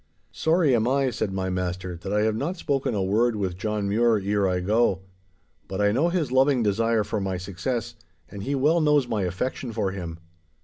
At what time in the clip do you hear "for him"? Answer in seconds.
9.71-10.17